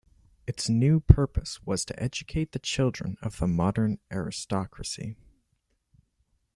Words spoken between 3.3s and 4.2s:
the modern